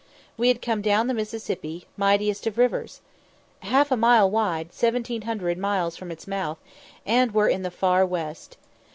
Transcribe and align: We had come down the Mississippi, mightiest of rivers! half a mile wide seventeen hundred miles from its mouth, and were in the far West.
We 0.35 0.47
had 0.47 0.63
come 0.63 0.81
down 0.81 1.05
the 1.05 1.13
Mississippi, 1.13 1.85
mightiest 1.95 2.47
of 2.47 2.57
rivers! 2.57 3.01
half 3.59 3.91
a 3.91 3.95
mile 3.95 4.27
wide 4.31 4.73
seventeen 4.73 5.21
hundred 5.29 5.59
miles 5.59 5.95
from 5.95 6.09
its 6.09 6.25
mouth, 6.25 6.57
and 7.05 7.35
were 7.35 7.47
in 7.47 7.61
the 7.61 7.69
far 7.69 8.03
West. 8.03 8.57